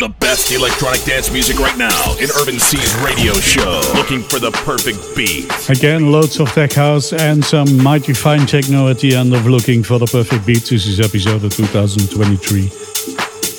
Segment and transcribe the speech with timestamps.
[0.00, 3.82] The best electronic dance music right now in Urban C's radio show.
[3.94, 5.44] Looking for the perfect beat.
[5.68, 9.82] Again, loads of tech house and some mighty fine techno at the end of Looking
[9.82, 10.62] for the Perfect Beat.
[10.62, 12.68] This is episode of 2023.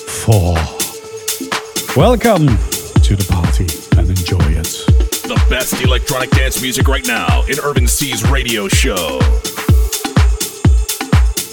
[0.10, 0.56] Four.
[1.96, 3.68] Welcome to the party
[4.00, 4.82] and enjoy it.
[5.28, 9.20] The best electronic dance music right now in Urban C's radio show.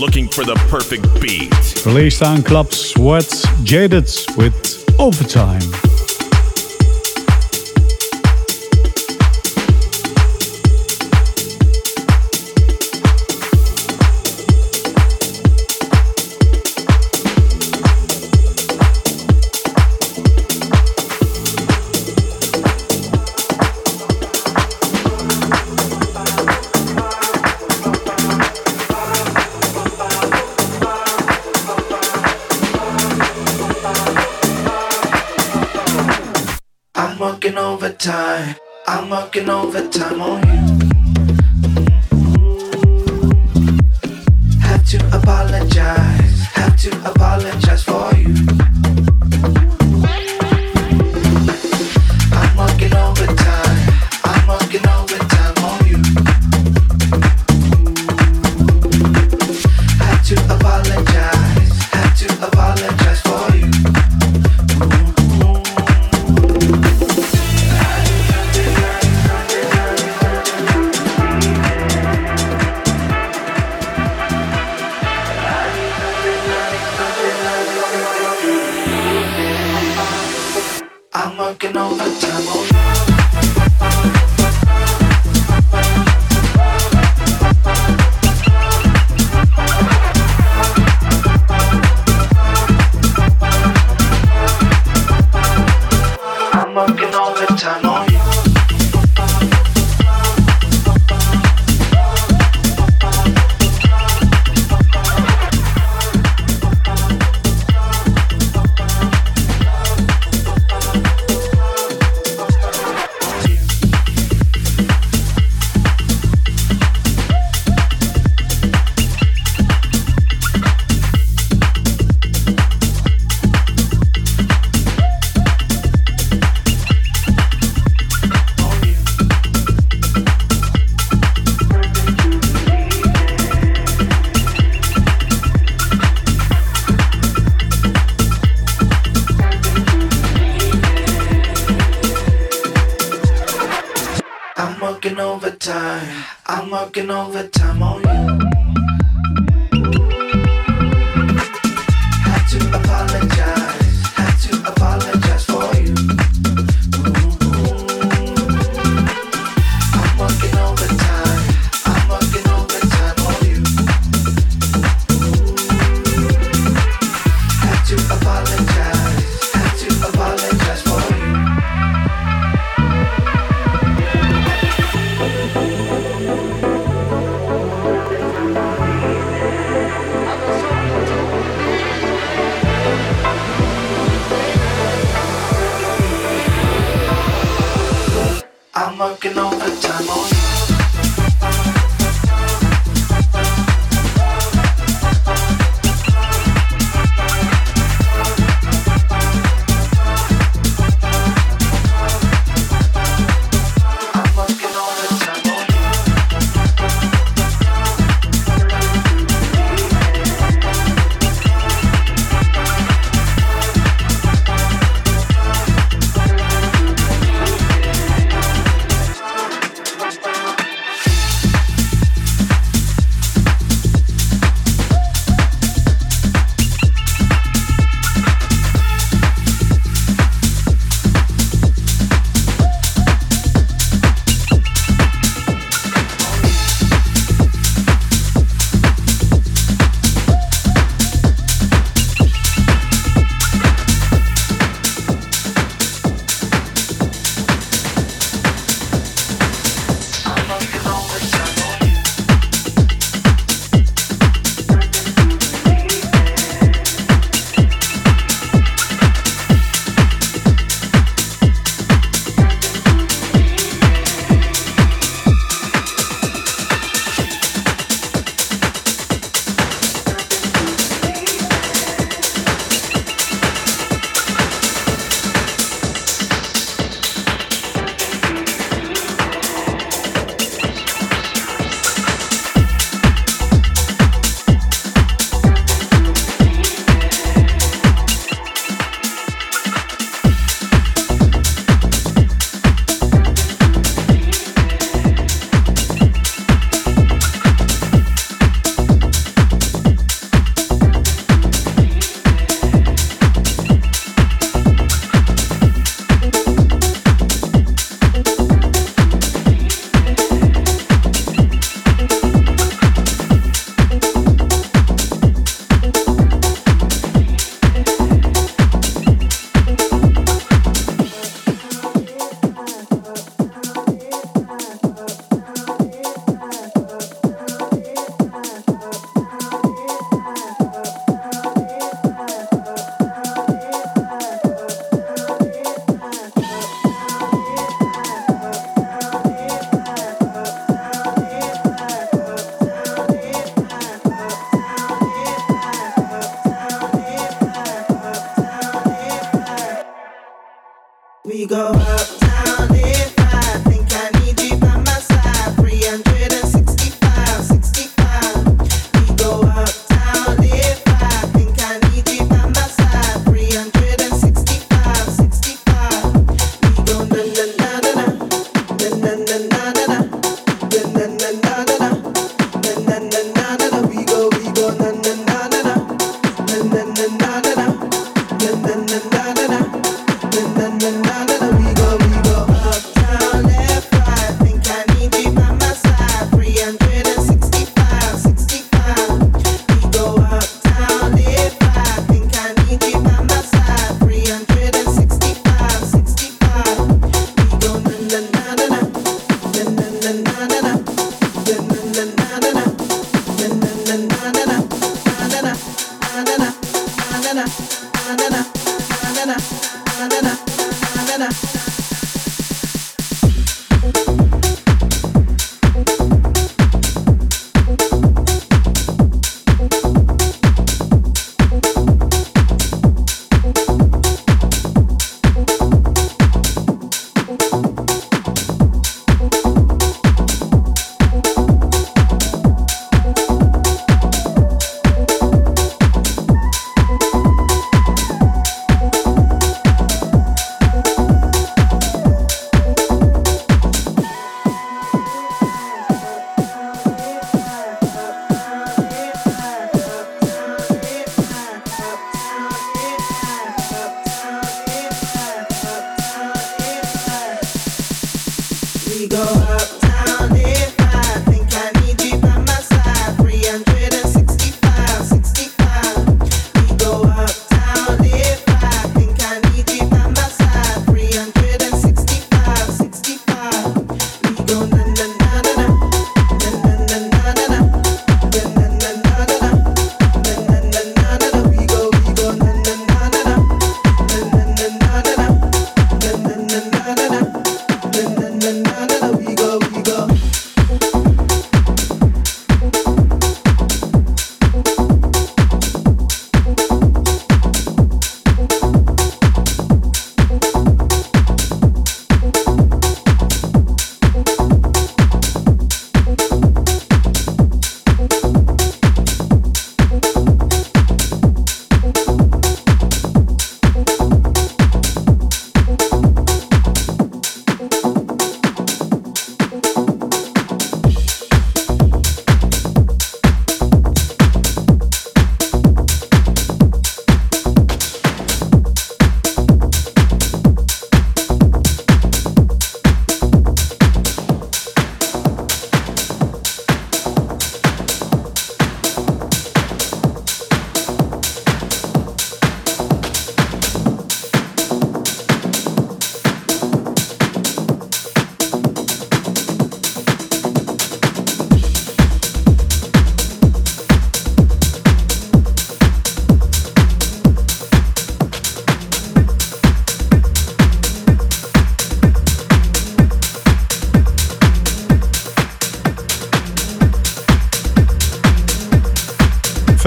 [0.01, 1.85] Looking for the perfect beat.
[1.85, 5.98] Released on Club Sweat Jaded with Overtime.
[37.69, 38.57] Overtime.
[38.87, 40.78] I'm working overtime on you.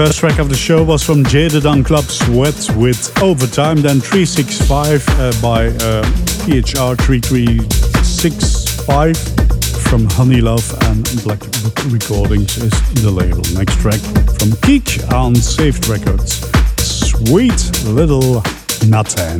[0.04, 5.32] First track of the show was from Jaded Club Sweat with Overtime, then 365 uh,
[5.40, 6.02] by uh,
[6.42, 9.16] PHR 3365
[9.86, 13.44] from Honeylove and Black Book Recordings is the label.
[13.54, 16.50] Next track from Keek on Saved Records.
[16.82, 18.42] Sweet Little
[18.88, 19.38] Nothing.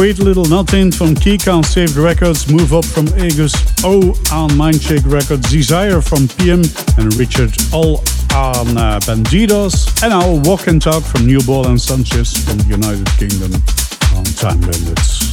[0.00, 1.14] Sweet little nothing from
[1.46, 3.52] on Saved Records, Move Up from Agus
[3.84, 6.62] O on Mindshake Records, Desire from PM
[6.96, 7.98] and Richard All
[8.34, 12.64] on uh, Bandidos, and our Walk and Talk from New Ball and Sanchez from the
[12.64, 13.52] United Kingdom
[14.16, 15.29] on Time Bandits.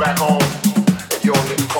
[0.00, 0.40] back home,
[1.10, 1.79] if you're on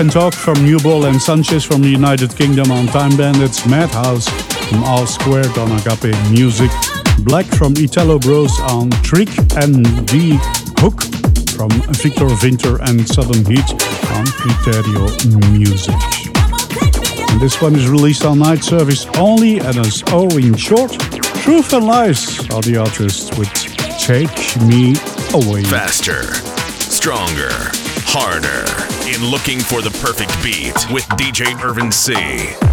[0.00, 4.28] And Talk from New Ball and Sanchez from the United Kingdom on Time Bandits, Madhouse
[4.70, 6.70] from All Squared on Agape Music,
[7.18, 10.38] Black from Italo Bros on Trick and the
[10.78, 11.02] Hook
[11.52, 13.70] from Victor Vinter and Southern Heat
[14.16, 15.94] on Criterio Music.
[17.30, 20.92] And this one is released on Night Service only and is in short.
[21.42, 23.52] Truth and Lies are the artists with
[24.00, 24.94] Take Me
[25.34, 25.62] Away.
[25.64, 26.32] Faster,
[26.90, 27.52] stronger,
[28.06, 32.69] harder in looking for the perfect beat with DJ Irvin C.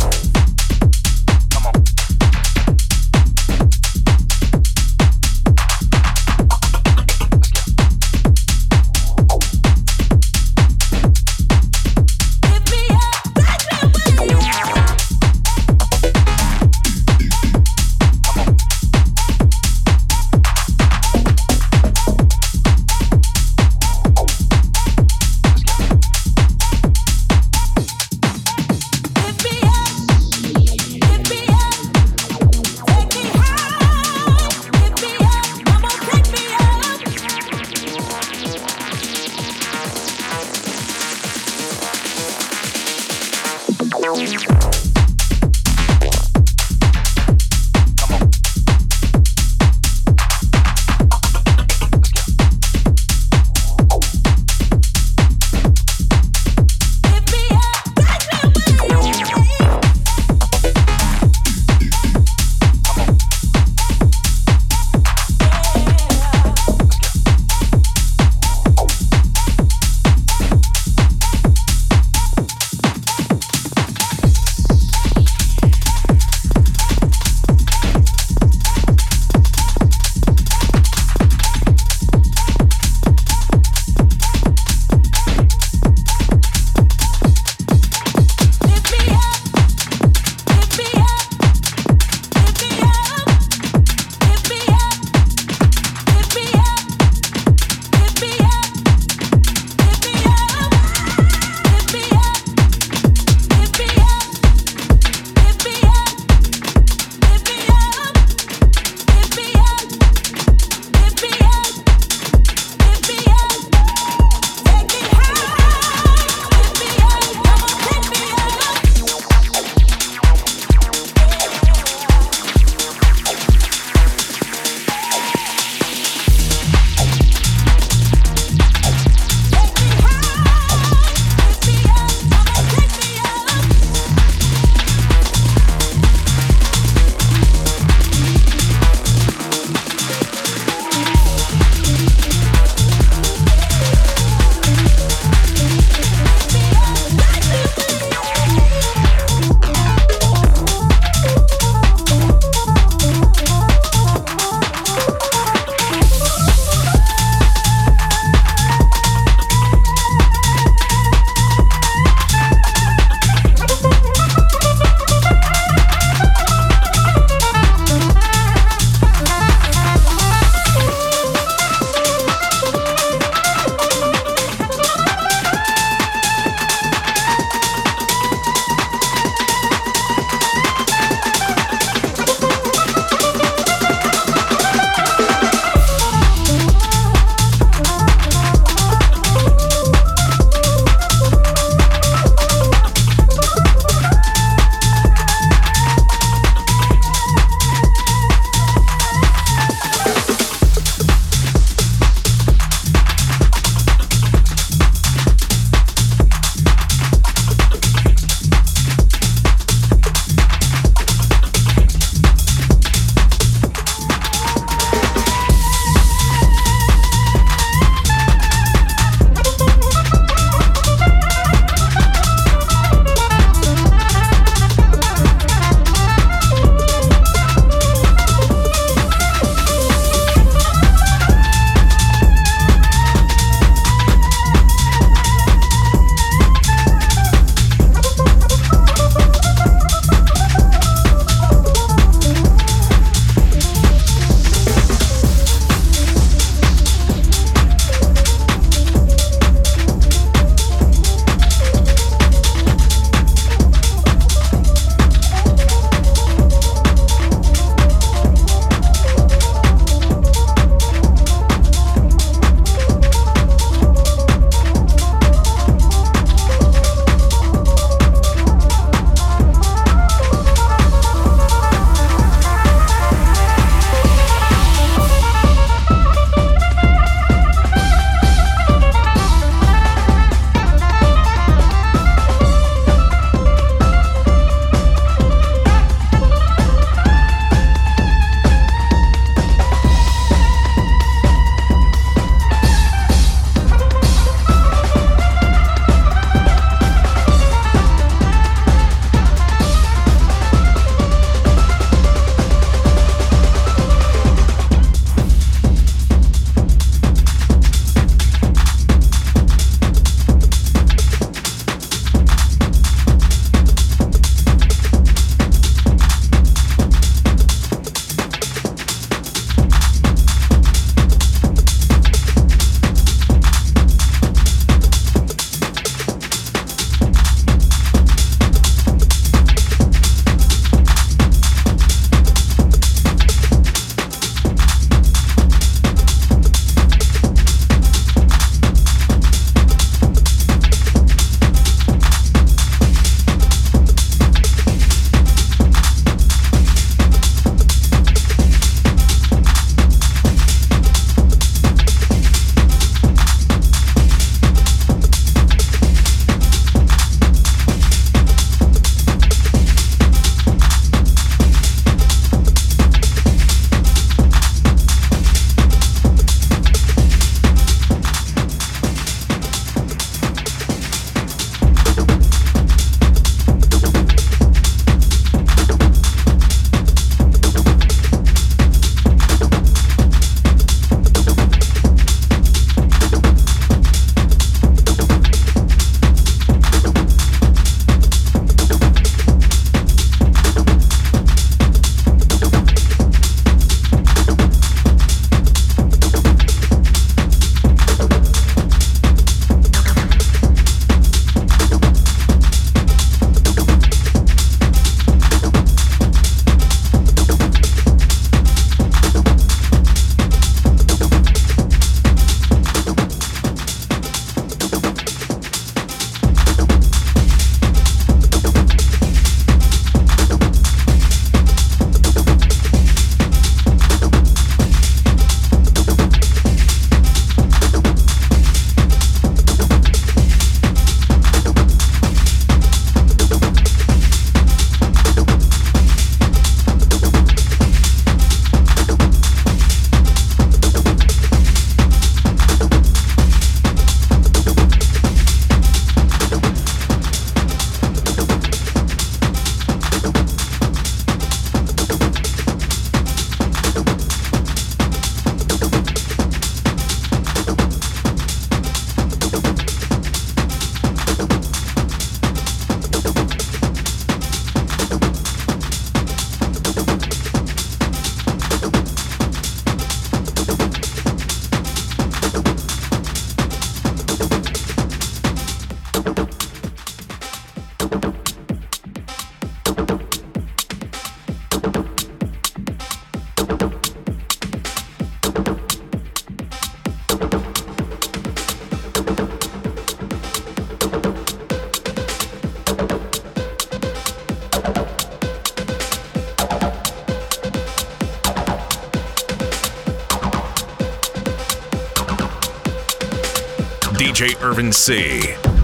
[504.17, 505.56] DJ Irvin C.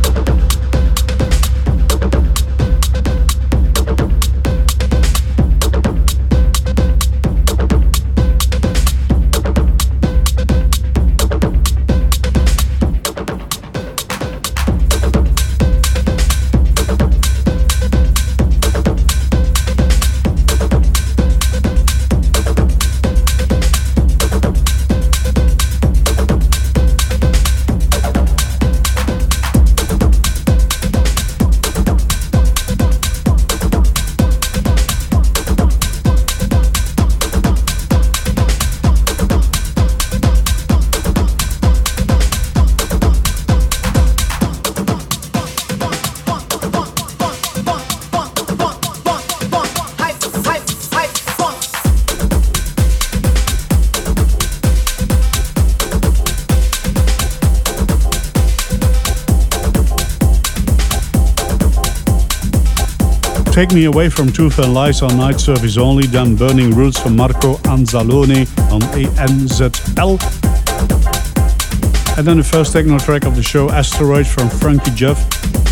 [63.53, 67.15] Take Me Away from Truth and Lies on night service only, then Burning Roots from
[67.15, 70.17] Marco Anzalone on ANZL.
[72.17, 75.19] And then the first techno track of the show, Asteroid from Frankie Jeff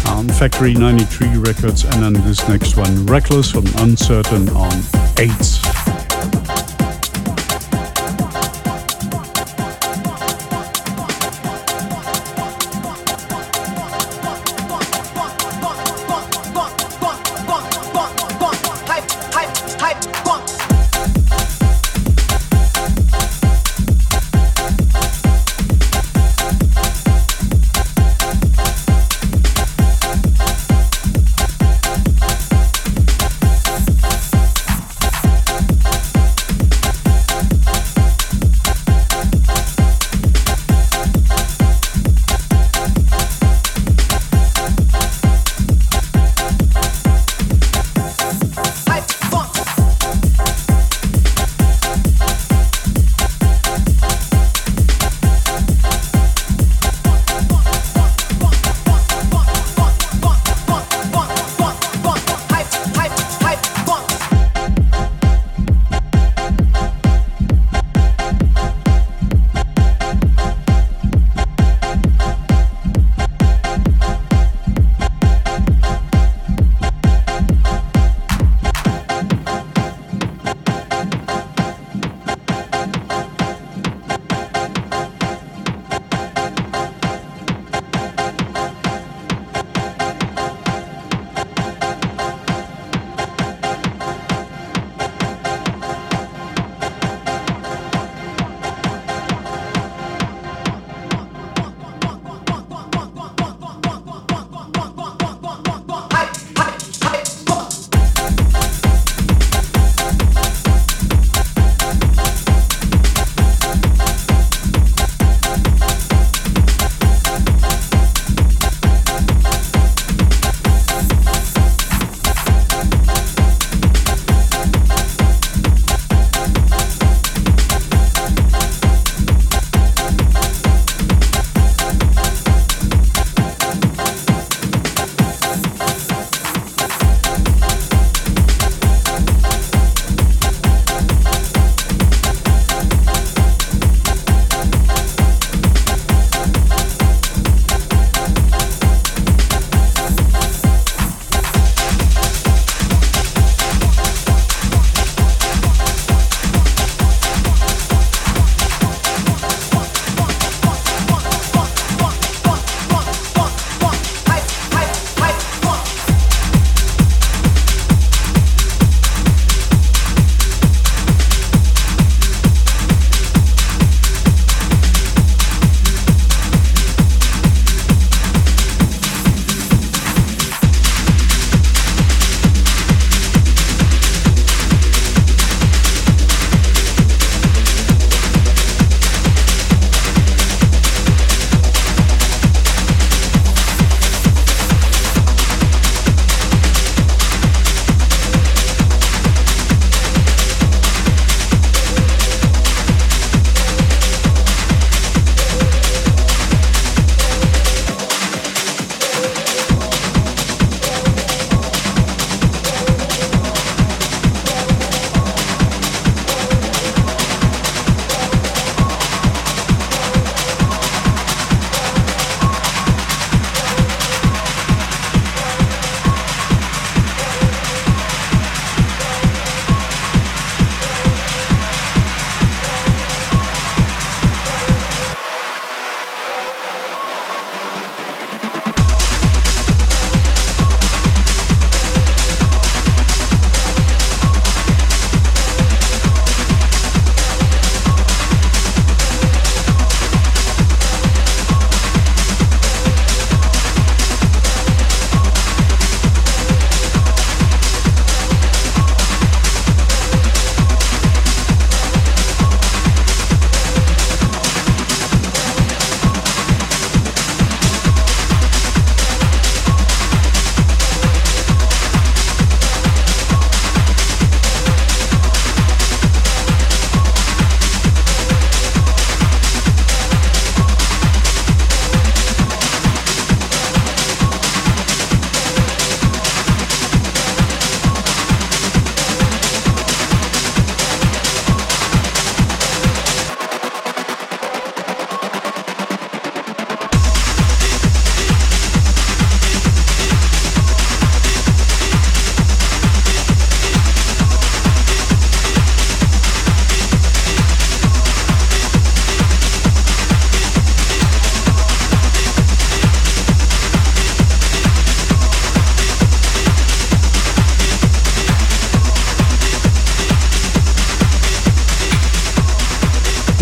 [0.06, 1.84] on Factory 93 Records.
[1.86, 4.84] And then this next one, Reckless from Uncertain on
[5.18, 5.91] 8.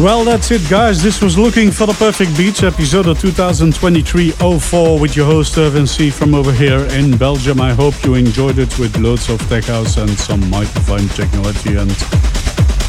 [0.09, 1.03] Well, that's it, guys.
[1.03, 6.09] This was Looking for the Perfect Beats, episode of 2023-04 with your host, Irvin C.
[6.09, 7.61] from over here in Belgium.
[7.61, 11.95] I hope you enjoyed it with loads of tech house and some fine technology and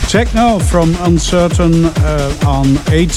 [0.09, 3.09] techno from Uncertain uh, on 8.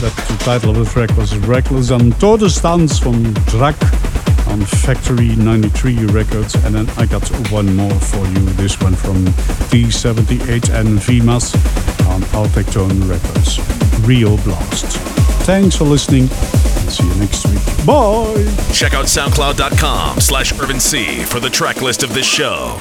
[0.00, 4.09] That the title of the track was Reckless and Todesdans from Drak
[4.50, 6.54] on Factory 93 Records.
[6.56, 8.44] And then I got one more for you.
[8.54, 9.24] This one from
[9.70, 11.54] D78 and VMAS
[12.08, 13.58] on Altectone Records.
[14.06, 14.96] Real Blast.
[15.46, 16.26] Thanks for listening.
[16.90, 17.86] See you next week.
[17.86, 18.44] Bye.
[18.72, 22.80] Check out soundcloud.com slash Irvin C for the track list of this show.